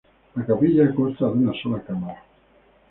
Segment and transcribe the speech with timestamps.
[0.35, 2.23] La capilla consta de una sola cámara.